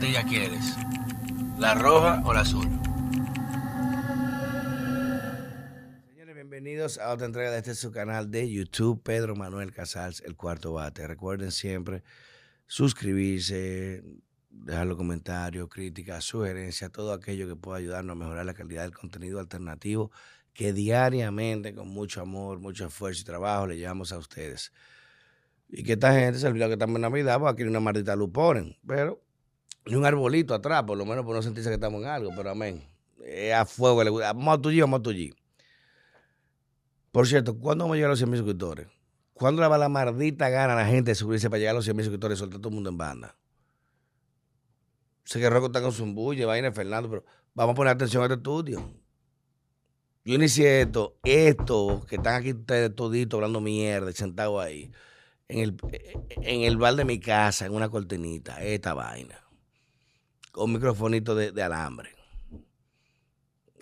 [0.00, 0.76] patilla quieres?
[1.58, 2.66] ¿La roja o la azul?
[6.06, 10.36] Señores, bienvenidos a otra entrega de este su canal de YouTube, Pedro Manuel Casals, el
[10.36, 11.06] cuarto bate.
[11.06, 12.02] Recuerden siempre
[12.66, 14.02] suscribirse,
[14.48, 18.94] dejar los comentarios, críticas, sugerencias, todo aquello que pueda ayudarnos a mejorar la calidad del
[18.94, 20.10] contenido alternativo
[20.54, 24.72] que diariamente, con mucho amor, mucho esfuerzo y trabajo, le llevamos a ustedes.
[25.68, 28.16] Y que esta gente se olvidó que estamos en Navidad, porque aquí hay una maldita
[28.16, 28.78] luz ponen.
[28.86, 29.22] Pero,
[29.86, 32.50] y un arbolito atrás, por lo menos por no sentirse que estamos en algo, pero
[32.50, 32.84] amén.
[33.24, 34.32] Es a fuego, le gusta.
[34.32, 35.12] Vamos a tu vamos a
[37.12, 38.88] Por cierto, ¿cuándo vamos a llegar a los 100 mil suscriptores?
[39.32, 41.84] ¿Cuándo le va la maldita gana a la gente de subirse para llegar a los
[41.84, 43.36] 100 mil suscriptores y soltar todo el mundo en banda?
[45.24, 48.26] Sé que Rocco está con su embulle, vaina Fernando, pero vamos a poner atención a
[48.26, 48.82] este estudio.
[50.24, 54.90] Yo inicié esto, esto, que están aquí ustedes toditos hablando mierda, sentados ahí
[55.48, 55.76] en el,
[56.42, 59.42] en el bar de mi casa, en una cortinita, esta vaina.
[60.50, 62.10] Con microfonito de, alambre.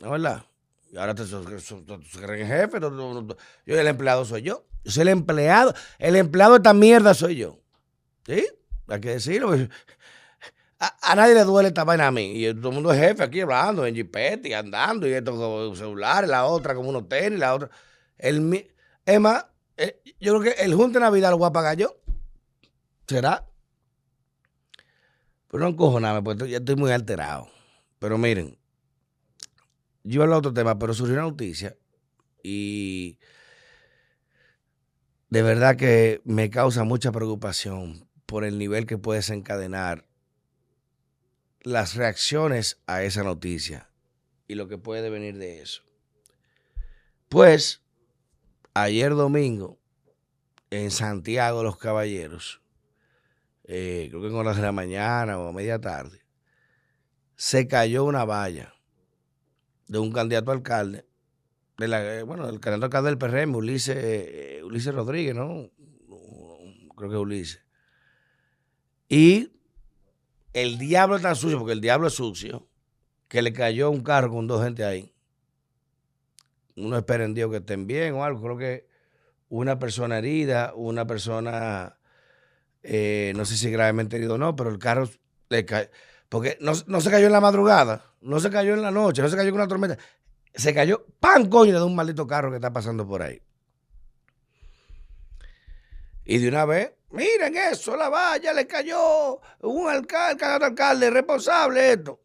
[0.01, 0.45] ¿No verdad?
[0.91, 2.79] Y ahora te creen jefe.
[2.81, 4.67] Yo el empleado soy yo.
[4.85, 5.75] Yo soy el empleado.
[5.99, 7.59] El empleado de esta mierda soy yo.
[8.27, 8.47] ¿Sí?
[8.89, 9.55] Hay que decirlo.
[10.81, 12.45] A, nadie le duele esta vaina a mí.
[12.45, 15.77] Y todo el mundo es jefe aquí hablando, en jipete y andando, y esto con
[15.77, 17.69] celulares, la otra como unos tenis, la otra.
[18.17, 18.71] El,
[19.05, 19.47] es más,
[19.77, 21.97] eh, yo creo que el junte de Navidad lo voy a pagar yo.
[23.09, 23.48] ¿Será?
[25.49, 27.49] Pero no encojoname, porque ya estoy muy alterado.
[27.99, 28.59] Pero miren,
[30.05, 31.77] yo hablar de otro tema, pero surgió una noticia
[32.43, 33.19] y
[35.31, 40.07] de verdad que me causa mucha preocupación por el nivel que puede desencadenar
[41.63, 43.91] las reacciones a esa noticia
[44.47, 45.83] y lo que puede venir de eso.
[47.29, 47.83] Pues
[48.75, 49.79] ayer domingo,
[50.71, 52.63] en Santiago los Caballeros,
[53.69, 56.21] eh, creo que en horas de la mañana o a media tarde,
[57.37, 58.75] se cayó una valla
[59.87, 61.07] de un candidato alcalde,
[61.79, 65.71] eh, bueno, el candidato alcalde del PRM, Ulises, eh, Ulises Rodríguez, ¿no?
[66.97, 67.63] Creo que Ulises.
[69.09, 69.53] Y
[70.53, 72.69] el diablo es tan sucio, porque el diablo es sucio,
[73.29, 75.15] que le cayó un carro con dos gente ahí
[76.79, 78.43] uno espera en Dios que estén bien o algo.
[78.43, 78.89] Creo que
[79.49, 81.98] una persona herida, una persona,
[82.83, 85.09] eh, no sé si gravemente herido o no, pero el carro
[85.49, 85.89] le cayó.
[86.29, 89.37] Porque no, se cayó en la madrugada, no se cayó en la noche, no se
[89.37, 89.99] cayó con una tormenta.
[90.55, 93.41] Se cayó, pan coño, de un maldito carro que está pasando por ahí.
[96.25, 102.21] Y de una vez, miren eso, la valla le cayó un alcalde, alcalde responsable esto.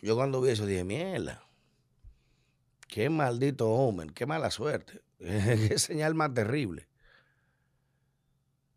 [0.00, 1.42] Yo cuando vi eso dije, mierda.
[2.86, 5.02] Qué maldito hombre, qué mala suerte.
[5.18, 6.89] qué señal más terrible.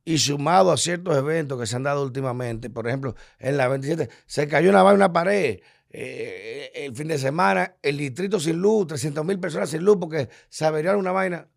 [0.06, 4.10] Y sumado a ciertos eventos que se han dado últimamente, por ejemplo, en la 27
[4.26, 5.60] se cayó una, una pared.
[5.90, 10.28] Eh, el fin de semana, el distrito sin luz, 300 mil personas sin luz porque
[10.50, 11.48] se averiaron una vaina.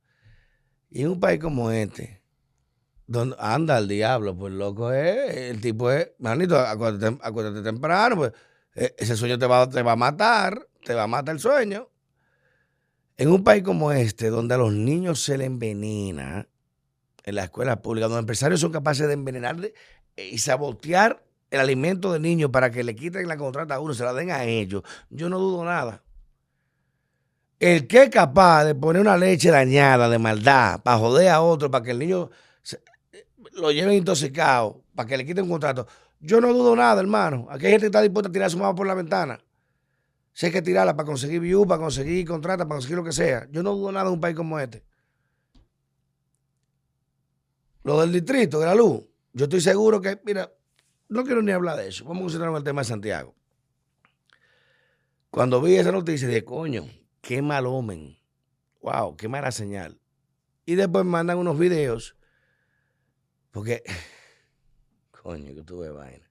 [0.90, 2.22] Y en un país como este,
[3.06, 8.32] donde anda el diablo, pues loco es, el tipo es, manito, acuérdate, temprano, pues
[8.74, 11.90] e, ese sueño te va, te va a matar, te va a matar el sueño.
[13.16, 16.46] En un país como este, donde a los niños se les envenena
[17.26, 19.56] en la escuela pública, donde empresarios son capaces de envenenar
[20.16, 24.04] y sabotear el alimento de niños para que le quiten la contrata a uno, se
[24.04, 26.02] la den a ellos, yo no dudo nada.
[27.58, 31.70] El que es capaz de poner una leche dañada de maldad para joder a otro,
[31.70, 32.30] para que el niño
[33.54, 35.86] lo lleven intoxicado, para que le quiten un contrato,
[36.20, 37.48] yo no dudo nada, hermano.
[37.50, 39.40] Aquí hay gente que está dispuesta a tirar su mano por la ventana.
[40.32, 43.48] Si hay que tirarla para conseguir view, para conseguir contrata, para conseguir lo que sea.
[43.50, 44.84] Yo no dudo nada de un país como este.
[47.86, 49.04] Lo del distrito, de la luz.
[49.32, 50.52] Yo estoy seguro que, mira,
[51.08, 52.04] no quiero ni hablar de eso.
[52.04, 53.36] Vamos a concentrarnos en el tema de Santiago.
[55.30, 56.84] Cuando vi esa noticia, dije, coño,
[57.20, 58.18] qué mal hombre.
[58.82, 60.00] Wow, qué mala señal.
[60.64, 62.16] Y después mandan unos videos.
[63.52, 63.84] Porque,
[65.22, 66.26] coño, que tuve vaina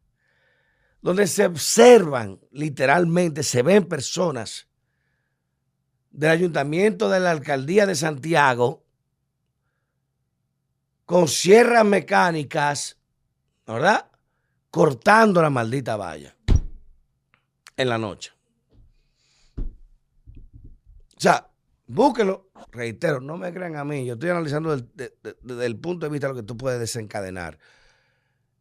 [1.01, 4.67] donde se observan, literalmente, se ven personas
[6.09, 8.84] del ayuntamiento de la alcaldía de Santiago
[11.05, 12.97] con sierras mecánicas,
[13.65, 14.09] ¿verdad?
[14.71, 16.35] Cortando la maldita valla
[17.77, 18.31] en la noche.
[19.57, 21.49] O sea,
[21.87, 22.49] búsquelo.
[22.71, 24.05] Reitero, no me crean a mí.
[24.05, 27.57] Yo estoy analizando desde el punto de vista de lo que tú puedes desencadenar.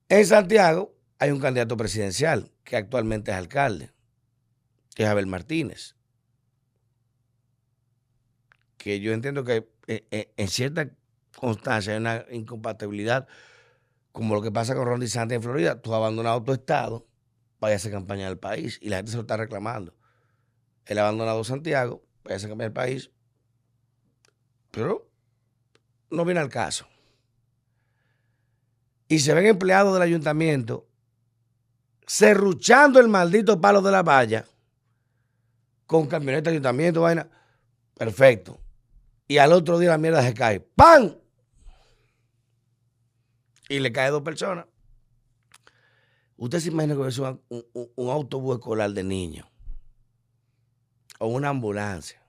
[0.08, 3.90] En Santiago, hay un candidato presidencial que actualmente es alcalde,
[4.94, 5.97] que es Abel Martínez.
[8.76, 10.90] Que yo entiendo que eh, eh, en cierta
[11.37, 13.27] constancia hay una incompatibilidad,
[14.13, 15.81] como lo que pasa con Ron DeSantis en Florida.
[15.81, 17.07] Tú has abandonado tu estado
[17.65, 18.79] vaya a hacer campaña del país.
[18.83, 19.95] Y la gente se lo está reclamando.
[20.85, 23.11] Él ha abandonado Santiago, vaya a hacer campaña del país.
[24.71, 25.11] Pero
[26.11, 26.87] no viene al caso.
[29.09, 30.87] Y se ven empleados del ayuntamiento
[32.07, 34.45] serruchando el maldito palo de la valla
[35.87, 37.29] con camioneta ayuntamiento, vaina.
[37.97, 38.61] Perfecto.
[39.27, 40.61] Y al otro día la mierda se cae.
[40.61, 41.15] ¡Pam!
[43.69, 44.66] Y le cae dos personas.
[46.37, 49.46] Usted se imagina que es un, autobús escolar de niños
[51.19, 52.20] o una ambulancia.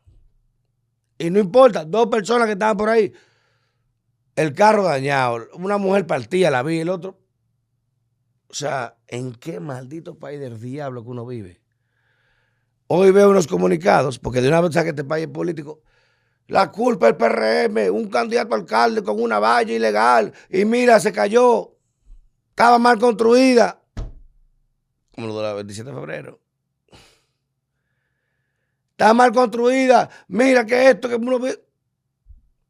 [1.17, 3.11] Y no importa, dos personas que estaban por ahí,
[4.35, 7.19] el carro dañado, una mujer partida, la vi, el otro.
[8.49, 11.61] O sea, ¿en qué maldito país del diablo que uno vive?
[12.87, 15.81] Hoy veo unos comunicados, porque de una vez que este país es político,
[16.47, 21.75] la culpa del PRM, un candidato alcalde con una valla ilegal, y mira, se cayó,
[22.50, 23.81] estaba mal construida
[25.15, 26.42] como lo de la 27 de febrero.
[28.92, 31.39] Está mal construida, mira que esto, que uno.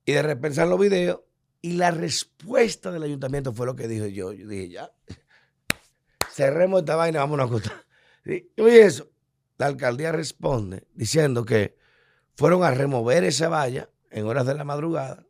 [0.05, 1.21] Y de repente en los videos,
[1.61, 4.31] y la respuesta del ayuntamiento fue lo que dijo yo.
[4.31, 4.91] Yo dije, ya,
[6.31, 7.85] cerremos esta vaina, vamos a acostar.
[8.23, 9.09] Y eso,
[9.57, 11.77] la alcaldía responde diciendo que
[12.35, 15.25] fueron a remover esa valla en horas de la madrugada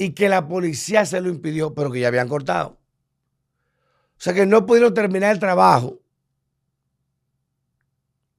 [0.00, 2.78] y que la policía se lo impidió, pero que ya habían cortado.
[4.16, 6.00] O sea que no pudieron terminar el trabajo.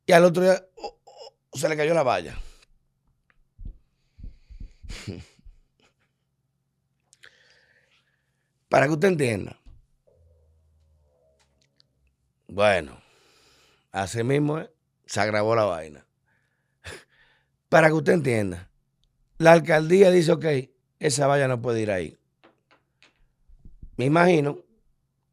[0.07, 2.35] Y al otro día oh, oh, se le cayó la valla.
[8.67, 9.55] Para que usted entienda.
[12.47, 12.99] Bueno,
[13.91, 14.71] así mismo eh,
[15.05, 16.07] se agravó la vaina.
[17.71, 18.69] Para que usted entienda.
[19.37, 20.45] La alcaldía dice, ok,
[20.99, 22.17] esa valla no puede ir ahí.
[23.95, 24.57] Me imagino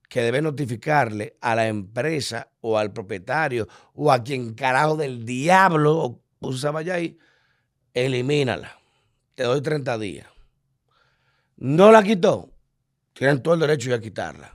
[0.08, 6.20] que debe notificarle a la empresa o al propietario o a quien carajo del diablo
[6.38, 7.19] puso vaya ahí,
[7.93, 8.79] elimínala.
[9.35, 10.29] Te doy 30 días.
[11.56, 12.50] No la quitó.
[13.14, 14.55] Tienen todo el derecho a quitarla.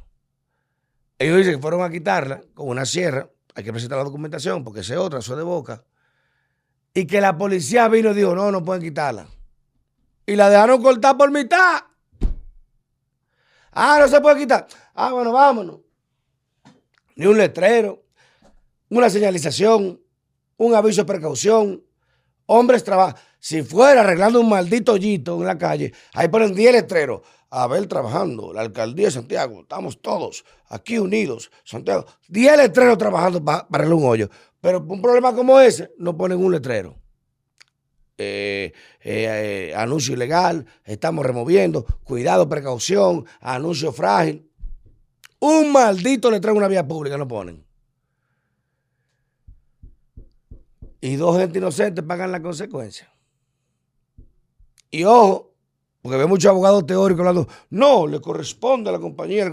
[1.20, 3.30] Ellos dicen que fueron a quitarla con una sierra.
[3.56, 5.84] Hay que presentar la documentación porque esa es otra, eso es de boca.
[6.94, 9.28] Y que la policía vino y dijo, no, no pueden quitarla.
[10.25, 11.81] Y la dejaron cortar por mitad.
[13.72, 14.68] Ah, no se puede quitar.
[14.94, 15.80] Ah, bueno, vámonos.
[17.16, 18.04] Ni un letrero,
[18.90, 20.00] una señalización,
[20.57, 21.84] un aviso de precaución.
[22.45, 23.16] Hombres trabajan.
[23.39, 27.22] Si fuera arreglando un maldito hoyito en la calle, ahí ponen 10 letreros.
[27.56, 32.04] A ver, trabajando, la alcaldía de Santiago, estamos todos aquí unidos, Santiago.
[32.28, 34.30] 10 letreros trabajando para arreglar un hoyo.
[34.60, 36.96] Pero un problema como ese, no ponen un letrero.
[38.18, 44.50] Eh, eh, eh, anuncio ilegal, estamos removiendo, cuidado, precaución, anuncio frágil.
[45.38, 47.64] Un maldito le trae una vía pública, no ponen.
[51.02, 53.14] Y dos gente inocentes pagan la consecuencia.
[54.90, 55.53] Y ojo,
[56.04, 59.50] porque ve muchos abogados teóricos hablando, no, le corresponde a la compañía,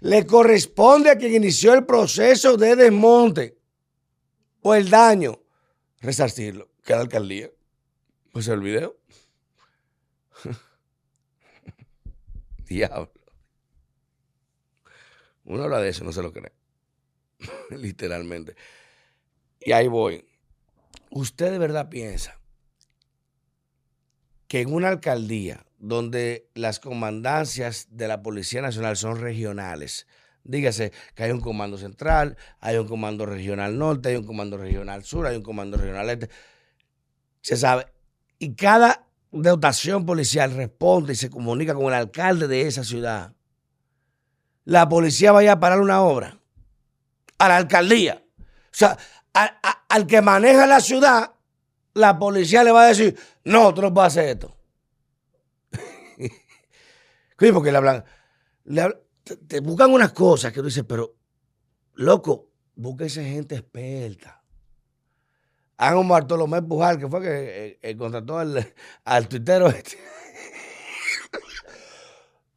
[0.00, 3.58] le corresponde a quien inició el proceso de desmonte
[4.60, 5.40] o el daño,
[6.02, 7.50] resarcirlo, que la alcaldía.
[8.32, 8.98] Pues el video.
[12.68, 13.10] Diablo.
[15.44, 16.52] Uno habla de eso, no se lo cree.
[17.70, 18.56] Literalmente.
[19.58, 20.28] Y ahí voy.
[21.08, 22.38] ¿Usted de verdad piensa
[24.54, 30.06] que en una alcaldía donde las comandancias de la Policía Nacional son regionales,
[30.44, 35.02] dígase que hay un comando central, hay un comando regional norte, hay un comando regional
[35.02, 36.30] sur, hay un comando regional este,
[37.40, 37.86] se sabe,
[38.38, 43.32] y cada dotación policial responde y se comunica con el alcalde de esa ciudad,
[44.64, 46.38] la policía vaya a parar una obra
[47.38, 48.22] a la alcaldía.
[48.38, 48.98] O sea,
[49.88, 51.33] al que maneja la ciudad,
[51.94, 54.56] la policía le va a decir, no, tú no puedes hacer esto.
[57.52, 58.04] Porque le hablan,
[59.48, 61.14] te, buscan unas cosas que tú dices, pero,
[61.94, 62.50] loco,
[63.00, 64.42] esa gente experta.
[65.76, 68.74] Hagan un Bartolomé Pujal, que fue que eh, eh, contrató al,
[69.04, 69.98] al tuitero este.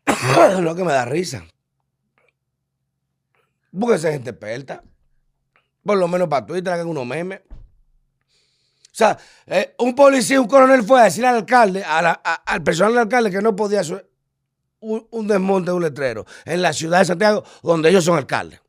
[0.61, 1.45] Lo que me da risa.
[3.93, 4.83] esa gente experta.
[5.83, 7.41] Por lo menos para Twitter hagan unos memes.
[8.97, 13.01] O sea, eh, un policía, un coronel fue a decirle al alcalde, al personal del
[13.01, 14.09] alcalde que no podía hacer
[14.79, 18.59] un, un, desmonte de un letrero en la ciudad de Santiago, donde ellos son alcaldes.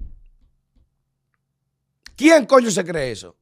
[2.15, 3.37] ¿Quién coño se cree eso?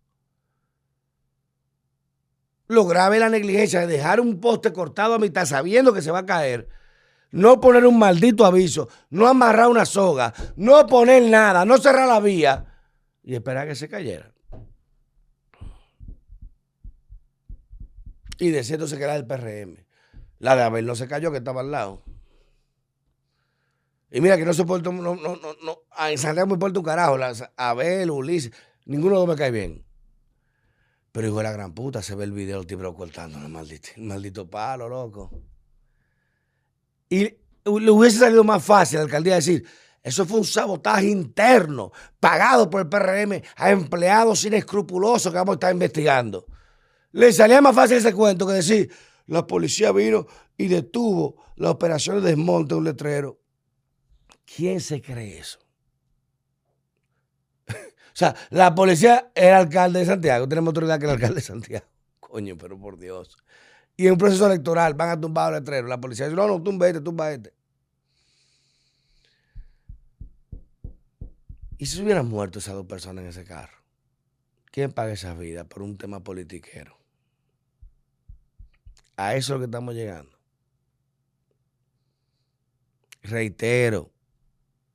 [2.69, 6.13] Lo grave es la negligencia de dejar un poste cortado a mitad sabiendo que se
[6.13, 6.69] va a caer.
[7.33, 12.21] No poner un maldito aviso, no amarrar una soga, no poner nada, no cerrar la
[12.21, 12.65] vía.
[13.25, 14.36] y esperar que se cayera.
[18.39, 19.85] Y de cierto se queda el PRM.
[20.39, 22.03] La de Abel no se cayó, que estaba al lado.
[24.11, 25.79] Y mira que no soporto, no, no, no, no.
[26.07, 27.17] En Santiago me importa un carajo.
[27.57, 28.53] Abel, Ulises,
[28.85, 29.85] ninguno de los me cae bien.
[31.13, 33.89] Pero hijo de la gran puta, se ve el video del tipo cortando el maldito,
[33.97, 35.31] el maldito palo, loco.
[37.09, 39.67] Y le hubiese salido más fácil a la alcaldía decir,
[40.03, 41.91] eso fue un sabotaje interno,
[42.21, 46.47] pagado por el PRM a empleados inescrupulosos que vamos a estar investigando.
[47.13, 48.91] Le salía más fácil ese cuento que decir,
[49.27, 53.41] la policía vino y detuvo la operación de desmonte de un letrero.
[54.45, 55.59] ¿Quién se cree eso?
[58.17, 60.49] O sea, la policía era alcalde de Santiago.
[60.49, 61.85] Tenemos autoridad que el alcalde de Santiago.
[62.21, 63.37] Coño, pero por Dios.
[63.95, 65.87] Y en un proceso electoral van a tumbar el letrero.
[65.87, 67.53] La policía dice, no, no, tumba este, tumba este.
[71.79, 73.77] ¿Y si se hubieran muerto esas dos personas en ese carro?
[74.77, 76.99] ¿Quién paga esa vida por un tema politiquero?
[79.17, 80.39] A eso es lo que estamos llegando.
[83.23, 84.13] Reitero,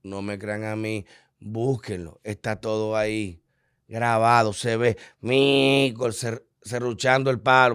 [0.03, 1.03] no me crean a mí,
[1.39, 3.41] Búsquenlo, está todo ahí
[3.87, 6.11] grabado, se ve, Mico,
[6.63, 7.73] cerruchando el palo,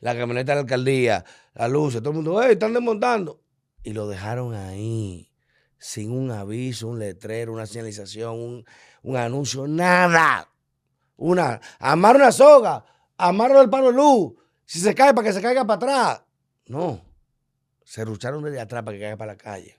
[0.00, 3.40] la camioneta de la alcaldía, la luz, todo el mundo, ¡hey, están desmontando!
[3.84, 5.30] Y lo dejaron ahí,
[5.78, 8.64] sin un aviso, un letrero, una señalización,
[9.04, 10.48] un, anuncio, nada.
[11.20, 12.82] Una, amar una soga,
[13.18, 14.32] amarro el palo luz,
[14.64, 16.22] si se cae para que se caiga para atrás.
[16.66, 17.04] No,
[17.84, 19.78] se rucharon desde atrás para que caiga para la calle.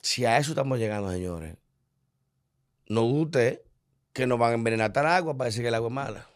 [0.00, 1.56] Si a eso estamos llegando, señores,
[2.86, 3.64] no guste
[4.12, 6.26] que nos van a envenenar el agua para decir que el agua es mala.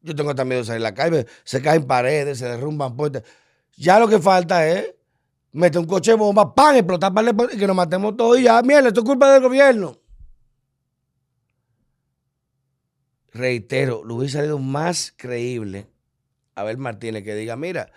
[0.00, 3.22] Yo tengo también miedo de salir a la calle, se caen paredes, se derrumban puertas.
[3.76, 4.94] Ya lo que falta es
[5.52, 8.62] meter un coche de bomba, pan, explotar para y que nos matemos todos y ya,
[8.62, 9.96] mierda, esto es culpa del gobierno.
[13.32, 15.86] Reitero, lo hubiese salido más creíble
[16.60, 17.90] a ver Martínez que diga, mira,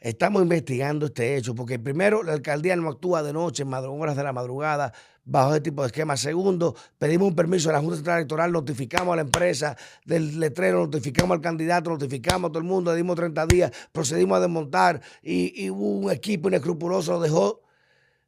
[0.00, 4.24] Estamos investigando este hecho porque primero la alcaldía no actúa de noche, en horas de
[4.24, 4.94] la madrugada,
[5.26, 6.16] bajo este tipo de esquema.
[6.16, 9.76] Segundo, pedimos un permiso a la Junta Central Electoral, notificamos a la empresa
[10.06, 14.38] del letrero, notificamos al candidato, notificamos a todo el mundo, le dimos 30 días, procedimos
[14.38, 17.60] a desmontar y, hubo un equipo inescrupuloso lo dejó.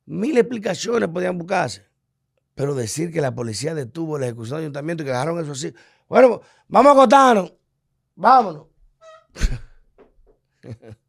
[0.04, 1.86] Mil explicaciones podían buscarse.
[2.54, 5.72] Pero decir que la policía detuvo la ejecución del ayuntamiento y que dejaron eso así.
[6.06, 7.54] Bueno, vamos a acotarnos.
[8.14, 8.66] Vámonos.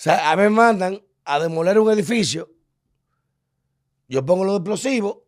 [0.00, 2.50] O sea, a mí me mandan a demoler un edificio,
[4.08, 5.18] yo pongo los explosivos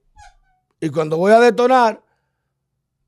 [0.80, 2.02] y cuando voy a detonar,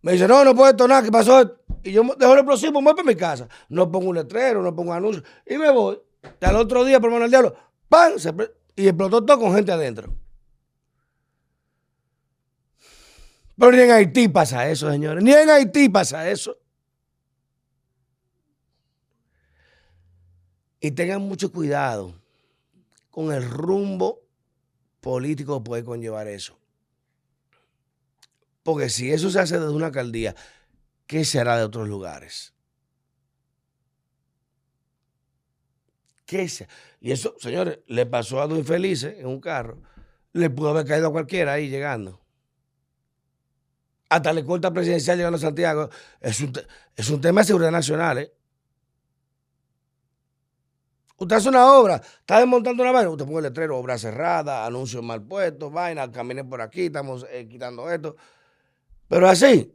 [0.02, 1.56] me dicen, no, no puedo detonar, ¿qué pasó?
[1.82, 3.48] Y yo dejo el explosivo, me voy para mi casa.
[3.70, 5.98] No pongo un letrero, no pongo anuncio y me voy.
[6.38, 7.56] Y al otro día, por mano del diablo,
[7.88, 8.12] ¡pam!
[8.76, 10.14] y explotó todo con gente adentro.
[13.56, 15.24] Pero ni en Haití pasa eso, señores.
[15.24, 16.58] Ni en Haití pasa eso.
[20.84, 22.14] Y tengan mucho cuidado
[23.10, 24.20] con el rumbo
[25.00, 26.58] político que puede conllevar eso.
[28.62, 30.36] Porque si eso se hace desde una alcaldía,
[31.06, 32.52] ¿qué se hará de otros lugares?
[36.26, 36.68] ¿Qué se?
[37.00, 39.80] Y eso, señores, le pasó a dos infelices en un carro.
[40.34, 42.20] Le pudo haber caído a cualquiera ahí llegando.
[44.10, 45.88] Hasta le corta presidencial llegando a Santiago.
[46.20, 46.52] Es un,
[46.94, 48.34] es un tema de seguridad nacional, ¿eh?
[51.16, 55.02] Usted hace una obra, está desmontando una vaina, usted pone el letrero, obra cerrada, anuncios
[55.02, 58.16] mal puestos, vaina, camine por aquí, estamos eh, quitando esto.
[59.08, 59.72] Pero así.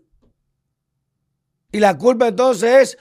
[1.71, 2.97] Y la culpa entonces es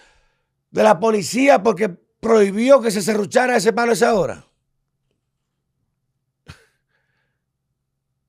[0.71, 4.45] de la policía porque prohibió que se cerruchara ese palo esa hora.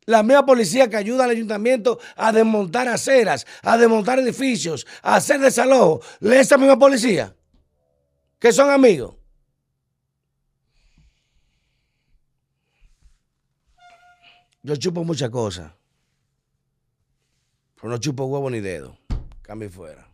[0.05, 5.39] La misma policía que ayuda al ayuntamiento a desmontar aceras, a desmontar edificios, a hacer
[5.39, 7.35] desalojo, esa misma policía,
[8.39, 9.18] que son amigos.
[14.61, 15.71] Yo chupo muchas cosas.
[17.75, 18.97] Pero no chupo huevo ni dedo.
[19.41, 20.07] Cambio fuera.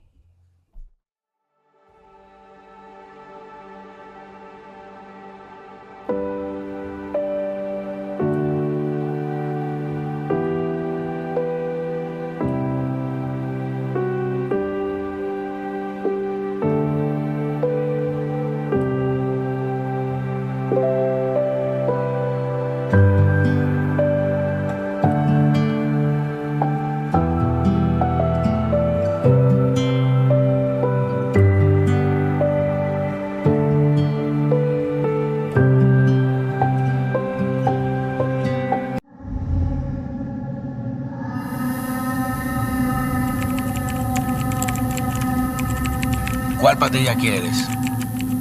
[46.95, 47.67] ¿Cuál patilla quieres?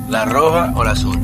[0.09, 1.19] ¿La roja o la azul?